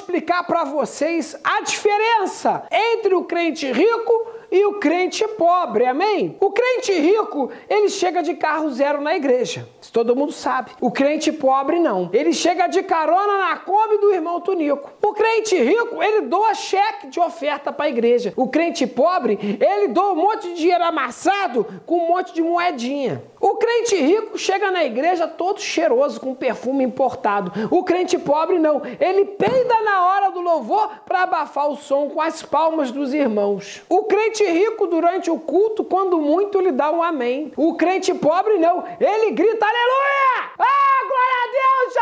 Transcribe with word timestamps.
colocar 0.00 0.44
para 0.44 0.64
vocês 0.64 1.36
a 1.42 1.60
diferença 1.62 2.64
entre 2.70 3.14
o 3.14 3.24
crente 3.24 3.70
rico 3.70 4.32
e 4.52 4.66
o 4.66 4.74
crente 4.74 5.26
pobre, 5.28 5.86
amém? 5.86 6.36
O 6.38 6.50
crente 6.50 6.92
rico, 6.92 7.50
ele 7.70 7.88
chega 7.88 8.22
de 8.22 8.34
carro 8.34 8.70
zero 8.70 9.00
na 9.00 9.16
igreja, 9.16 9.66
isso 9.80 9.90
todo 9.90 10.14
mundo 10.14 10.30
sabe. 10.30 10.72
O 10.78 10.90
crente 10.90 11.32
pobre 11.32 11.80
não, 11.80 12.10
ele 12.12 12.34
chega 12.34 12.66
de 12.66 12.82
carona 12.82 13.38
na 13.48 13.56
Kombi 13.56 13.96
do 13.96 14.12
irmão 14.12 14.40
Tunico. 14.42 14.92
O 15.02 15.14
crente 15.14 15.56
rico, 15.56 16.02
ele 16.02 16.22
doa 16.22 16.52
cheque 16.52 17.06
de 17.06 17.18
oferta 17.18 17.72
para 17.72 17.86
a 17.86 17.88
igreja. 17.88 18.34
O 18.36 18.46
crente 18.46 18.86
pobre, 18.86 19.38
ele 19.58 19.88
doa 19.88 20.12
um 20.12 20.16
monte 20.16 20.48
de 20.48 20.54
dinheiro 20.54 20.84
amassado 20.84 21.66
com 21.86 22.04
um 22.04 22.08
monte 22.08 22.34
de 22.34 22.42
moedinha. 22.42 23.24
O 23.42 23.56
crente 23.56 23.96
rico 23.96 24.38
chega 24.38 24.70
na 24.70 24.84
igreja 24.84 25.26
todo 25.26 25.60
cheiroso, 25.60 26.20
com 26.20 26.32
perfume 26.32 26.84
importado. 26.84 27.50
O 27.72 27.82
crente 27.82 28.16
pobre 28.16 28.56
não, 28.56 28.80
ele 29.00 29.24
peida 29.24 29.80
na 29.80 30.06
hora 30.06 30.30
do 30.30 30.40
louvor 30.40 30.88
para 31.04 31.24
abafar 31.24 31.68
o 31.68 31.76
som 31.76 32.08
com 32.08 32.20
as 32.20 32.40
palmas 32.40 32.92
dos 32.92 33.12
irmãos. 33.12 33.82
O 33.88 34.04
crente 34.04 34.44
rico, 34.44 34.86
durante 34.86 35.28
o 35.28 35.40
culto, 35.40 35.82
quando 35.82 36.20
muito, 36.20 36.60
lhe 36.60 36.70
dá 36.70 36.92
um 36.92 37.02
amém. 37.02 37.52
O 37.56 37.74
crente 37.74 38.14
pobre, 38.14 38.58
não. 38.58 38.84
Ele 39.00 39.32
grita, 39.32 39.66
aleluia! 39.66 40.52
Ah, 40.60 41.00
glória 41.08 41.36
a 41.42 41.50
Deus, 41.50 41.94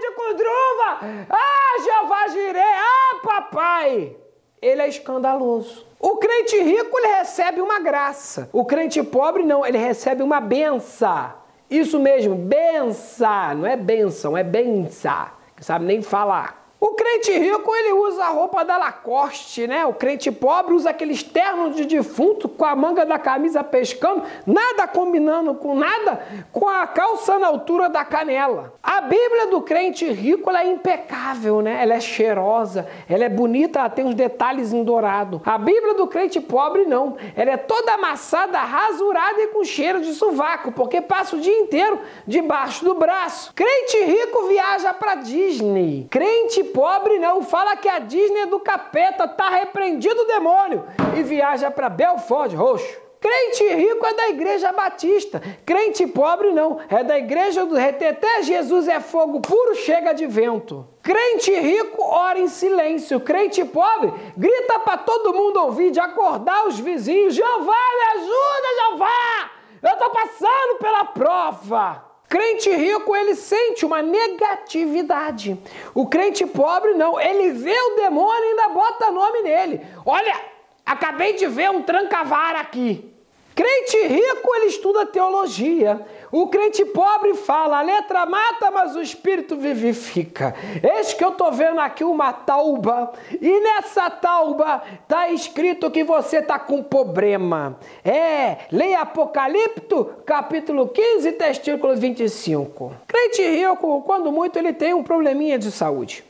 de 0.00 0.10
cudruva! 0.16 1.26
Ah, 1.30 1.82
Jeová 1.84 2.28
Jireh! 2.28 2.58
Ah, 2.60 3.20
papai! 3.22 4.16
Ele 4.62 4.82
é 4.82 4.88
escandaloso. 4.88 5.86
O 5.98 6.16
crente 6.16 6.60
rico, 6.60 6.98
ele 6.98 7.16
recebe 7.16 7.60
uma 7.60 7.80
graça. 7.80 8.48
O 8.52 8.64
crente 8.64 9.02
pobre, 9.02 9.42
não. 9.42 9.64
Ele 9.64 9.78
recebe 9.78 10.22
uma 10.22 10.40
benção. 10.40 11.32
Isso 11.70 11.98
mesmo, 11.98 12.34
benção. 12.34 13.54
Não 13.56 13.66
é 13.66 13.76
benção, 13.76 14.36
é 14.36 14.44
benção. 14.44 15.28
Não 15.56 15.62
sabe 15.62 15.86
nem 15.86 16.02
falar. 16.02 16.60
O 16.80 16.94
crente 16.94 17.30
rico, 17.38 17.76
ele 17.76 17.92
usa 17.92 18.24
a 18.24 18.30
roupa 18.30 18.64
da 18.64 18.78
Lacoste, 18.78 19.66
né? 19.66 19.84
O 19.84 19.92
crente 19.92 20.32
pobre 20.32 20.72
usa 20.72 20.88
aqueles 20.88 21.22
ternos 21.22 21.76
de 21.76 21.84
defunto 21.84 22.48
com 22.48 22.64
a 22.64 22.74
manga 22.74 23.04
da 23.04 23.18
camisa 23.18 23.62
pescando, 23.62 24.22
nada 24.46 24.88
combinando 24.88 25.54
com 25.54 25.74
nada, 25.74 26.26
com 26.50 26.66
a 26.66 26.86
calça 26.86 27.38
na 27.38 27.48
altura 27.48 27.90
da 27.90 28.02
canela. 28.02 28.72
A 29.00 29.04
Bíblia 29.04 29.46
do 29.46 29.62
crente 29.62 30.06
rico, 30.12 30.50
é 30.50 30.66
impecável, 30.66 31.62
né? 31.62 31.82
Ela 31.82 31.94
é 31.94 32.00
cheirosa, 32.00 32.86
ela 33.08 33.24
é 33.24 33.30
bonita, 33.30 33.78
ela 33.78 33.88
tem 33.88 34.04
uns 34.04 34.14
detalhes 34.14 34.74
em 34.74 34.84
dourado. 34.84 35.40
A 35.46 35.56
Bíblia 35.56 35.94
do 35.94 36.06
crente 36.06 36.38
pobre, 36.38 36.84
não. 36.84 37.16
Ela 37.34 37.52
é 37.52 37.56
toda 37.56 37.94
amassada, 37.94 38.58
rasurada 38.58 39.40
e 39.40 39.46
com 39.46 39.64
cheiro 39.64 40.02
de 40.02 40.12
sovaco, 40.12 40.70
porque 40.72 41.00
passa 41.00 41.34
o 41.34 41.40
dia 41.40 41.58
inteiro 41.60 41.98
debaixo 42.26 42.84
do 42.84 42.94
braço. 42.94 43.54
Crente 43.54 44.04
rico 44.04 44.48
viaja 44.48 44.92
para 44.92 45.14
Disney. 45.14 46.06
Crente 46.10 46.62
pobre 46.62 47.18
não. 47.18 47.40
Fala 47.42 47.76
que 47.76 47.88
a 47.88 48.00
Disney 48.00 48.40
é 48.40 48.46
do 48.46 48.60
capeta, 48.60 49.26
tá 49.26 49.48
repreendido 49.48 50.20
o 50.20 50.26
demônio 50.26 50.84
e 51.16 51.22
viaja 51.22 51.70
para 51.70 51.88
Belford 51.88 52.54
Roxo. 52.54 53.09
Crente 53.20 53.68
rico 53.74 54.06
é 54.06 54.14
da 54.14 54.28
igreja 54.30 54.72
batista. 54.72 55.42
Crente 55.66 56.06
pobre 56.06 56.52
não. 56.52 56.80
É 56.88 57.04
da 57.04 57.18
igreja 57.18 57.66
do 57.66 57.74
reteté. 57.74 58.42
Jesus 58.42 58.88
é 58.88 58.98
fogo 58.98 59.40
puro, 59.40 59.74
chega 59.74 60.14
de 60.14 60.26
vento. 60.26 60.88
Crente 61.02 61.52
rico 61.52 62.02
ora 62.02 62.38
em 62.38 62.48
silêncio. 62.48 63.20
Crente 63.20 63.62
pobre 63.62 64.10
grita 64.36 64.78
para 64.78 64.96
todo 64.96 65.34
mundo 65.34 65.60
ouvir, 65.60 65.90
de 65.90 66.00
acordar 66.00 66.66
os 66.66 66.80
vizinhos. 66.80 67.34
Jeová, 67.34 67.76
me 67.94 68.20
ajuda, 68.20 68.88
Jeová! 68.88 69.50
Eu 69.82 69.92
estou 69.92 70.10
passando 70.10 70.78
pela 70.78 71.04
prova. 71.04 72.10
Crente 72.26 72.70
rico, 72.70 73.16
ele 73.16 73.34
sente 73.34 73.84
uma 73.84 74.00
negatividade. 74.00 75.60
O 75.92 76.06
crente 76.06 76.46
pobre, 76.46 76.94
não. 76.94 77.20
Ele 77.20 77.50
vê 77.50 77.76
o 77.76 77.96
demônio 77.96 78.44
e 78.44 78.48
ainda 78.50 78.68
bota 78.68 79.10
nome 79.10 79.42
nele. 79.42 79.84
Olha, 80.06 80.49
acabei 80.90 81.34
de 81.34 81.46
ver 81.46 81.70
um 81.70 81.82
trancavara 81.82 82.58
aqui. 82.58 83.08
Crente 83.54 83.96
rico, 84.08 84.54
ele 84.56 84.66
estuda 84.66 85.06
teologia. 85.06 86.00
O 86.32 86.48
crente 86.48 86.84
pobre 86.84 87.34
fala, 87.34 87.78
a 87.78 87.82
letra 87.82 88.24
mata, 88.24 88.70
mas 88.70 88.96
o 88.96 89.02
espírito 89.02 89.56
vivifica. 89.56 90.54
Eis 90.82 91.12
que 91.12 91.24
eu 91.24 91.30
estou 91.30 91.52
vendo 91.52 91.78
aqui 91.78 92.02
uma 92.02 92.32
tauba, 92.32 93.12
e 93.40 93.60
nessa 93.60 94.08
tauba 94.08 94.82
está 95.02 95.28
escrito 95.30 95.90
que 95.90 96.02
você 96.02 96.38
está 96.38 96.58
com 96.58 96.82
problema. 96.82 97.78
É, 98.04 98.58
leia 98.72 99.00
Apocalipto, 99.00 100.06
capítulo 100.24 100.88
15, 100.88 101.32
versículo 101.32 101.96
25. 101.96 102.92
Crente 103.06 103.42
rico, 103.42 104.02
quando 104.02 104.32
muito, 104.32 104.58
ele 104.58 104.72
tem 104.72 104.94
um 104.94 105.02
probleminha 105.02 105.58
de 105.58 105.70
saúde. 105.70 106.24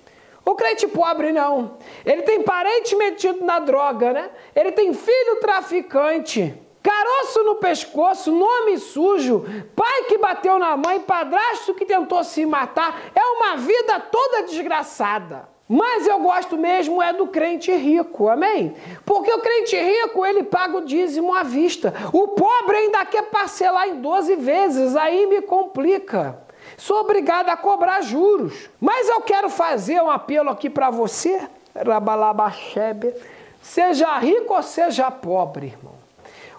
O 0.50 0.56
crente 0.56 0.88
pobre 0.88 1.30
não. 1.30 1.78
Ele 2.04 2.22
tem 2.22 2.42
parente 2.42 2.96
metido 2.96 3.44
na 3.44 3.60
droga, 3.60 4.12
né? 4.12 4.30
Ele 4.52 4.72
tem 4.72 4.92
filho 4.92 5.36
traficante. 5.36 6.52
Caroço 6.82 7.44
no 7.44 7.54
pescoço, 7.54 8.32
nome 8.32 8.76
sujo, 8.78 9.44
pai 9.76 10.04
que 10.08 10.18
bateu 10.18 10.58
na 10.58 10.76
mãe, 10.76 10.98
padrasto 10.98 11.72
que 11.72 11.84
tentou 11.84 12.24
se 12.24 12.44
matar, 12.44 13.12
é 13.14 13.22
uma 13.22 13.58
vida 13.58 14.00
toda 14.00 14.42
desgraçada. 14.42 15.48
Mas 15.68 16.08
eu 16.08 16.18
gosto 16.18 16.58
mesmo 16.58 17.00
é 17.00 17.12
do 17.12 17.28
crente 17.28 17.70
rico, 17.70 18.28
amém? 18.28 18.74
Porque 19.06 19.32
o 19.32 19.38
crente 19.38 19.76
rico, 19.76 20.26
ele 20.26 20.42
paga 20.42 20.78
o 20.78 20.84
dízimo 20.84 21.32
à 21.32 21.44
vista. 21.44 21.94
O 22.12 22.26
pobre 22.26 22.76
ainda 22.76 23.04
quer 23.04 23.22
parcelar 23.30 23.88
em 23.88 24.00
12 24.00 24.34
vezes, 24.34 24.96
aí 24.96 25.26
me 25.26 25.42
complica. 25.42 26.49
Sou 26.76 27.00
obrigado 27.00 27.48
a 27.48 27.56
cobrar 27.56 28.00
juros. 28.00 28.68
Mas 28.80 29.08
eu 29.08 29.20
quero 29.20 29.48
fazer 29.48 30.00
um 30.00 30.10
apelo 30.10 30.50
aqui 30.50 30.70
para 30.70 30.90
você, 30.90 31.48
Rabalabachebe. 31.74 33.14
Seja 33.62 34.18
rico 34.18 34.54
ou 34.54 34.62
seja 34.62 35.10
pobre, 35.10 35.66
irmão. 35.66 35.94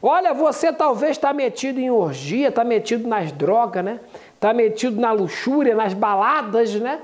Olha, 0.01 0.33
você 0.33 0.73
talvez 0.73 1.11
está 1.11 1.31
metido 1.31 1.79
em 1.79 1.91
orgia, 1.91 2.49
está 2.49 2.63
metido 2.63 3.07
nas 3.07 3.31
drogas, 3.31 3.83
né? 3.83 3.99
Está 4.33 4.53
metido 4.53 4.99
na 4.99 5.11
luxúria, 5.11 5.75
nas 5.75 5.93
baladas, 5.93 6.73
né? 6.75 6.99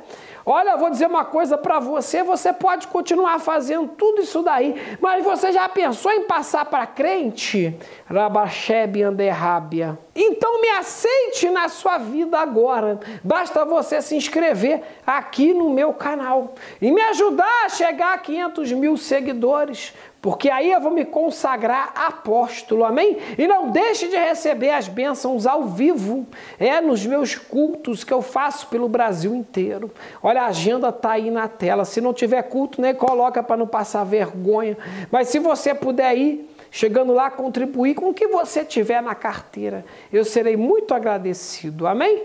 Olha, 0.50 0.78
vou 0.78 0.90
dizer 0.90 1.08
uma 1.08 1.26
coisa 1.26 1.58
para 1.58 1.78
você, 1.78 2.24
você 2.24 2.54
pode 2.54 2.88
continuar 2.88 3.38
fazendo 3.38 3.86
tudo 3.86 4.22
isso 4.22 4.42
daí, 4.42 4.98
mas 5.02 5.22
você 5.22 5.52
já 5.52 5.68
pensou 5.68 6.10
em 6.10 6.24
passar 6.24 6.64
para 6.64 6.88
crente? 6.88 7.78
Rabachebe 8.06 9.04
Anderrábia. 9.04 10.00
Então 10.16 10.62
me 10.62 10.70
aceite 10.70 11.50
na 11.50 11.68
sua 11.68 11.98
vida 11.98 12.40
agora. 12.40 12.98
Basta 13.22 13.66
você 13.66 14.02
se 14.02 14.16
inscrever 14.16 14.82
aqui 15.06 15.54
no 15.54 15.70
meu 15.70 15.92
canal 15.92 16.56
e 16.82 16.94
me 16.94 17.02
ajudar 17.02 17.66
a 17.66 17.70
chegar 17.70 18.14
a 18.14 18.18
500 18.18 18.72
mil 18.72 18.96
seguidores 18.96 19.94
porque 20.22 20.50
aí 20.50 20.72
eu 20.72 20.82
vou 20.82 20.92
me 20.92 21.06
consagrar 21.06 21.94
apóstolo, 21.96 22.84
amém? 22.84 23.18
E 23.38 23.48
não 23.48 23.70
deixe 23.70 24.08
de 24.08 24.16
receber 24.16 24.72
as 24.72 24.88
bênçãos 24.88 25.46
ao 25.46 25.64
vivo, 25.66 26.26
é 26.60 26.82
nos 26.82 27.06
meus 27.06 27.36
cultos 27.36 28.04
que 28.04 28.14
eu 28.14 28.22
faço 28.22 28.68
pelo 28.68 28.90
Brasil 28.90 29.36
inteiro. 29.36 29.92
Olha, 30.22 30.44
a 30.44 30.48
agenda 30.48 30.92
tá 30.92 31.12
aí 31.12 31.30
na 31.30 31.48
tela. 31.48 31.86
Se 31.86 32.02
não 32.02 32.14
tiver 32.14 32.42
culto, 32.44 32.82
nem 32.82 32.94
coloca 32.94 33.44
para 33.44 33.58
não 33.58 33.68
passar 33.68 34.04
vergonha. 34.04 34.78
Mas 35.12 35.30
se 35.30 35.40
você 35.40 35.74
puder 35.74 36.18
ir, 36.18 36.50
chegando 36.72 37.14
lá, 37.14 37.30
contribuir 37.30 37.96
com 37.96 38.10
o 38.10 38.14
que 38.14 38.28
você 38.28 38.66
tiver 38.66 39.02
na 39.02 39.16
carteira, 39.16 39.86
eu 40.12 40.26
serei 40.26 40.58
muito 40.58 40.94
agradecido, 40.94 41.88
amém? 41.88 42.24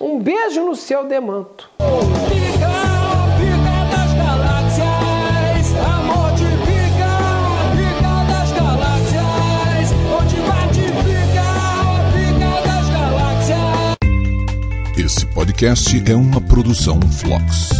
Um 0.00 0.18
beijo 0.18 0.64
no 0.64 0.74
seu 0.74 1.04
demanto. 1.04 1.70
Podcast 15.60 16.02
é 16.10 16.16
uma 16.16 16.40
produção 16.40 16.98
Flux. 17.02 17.79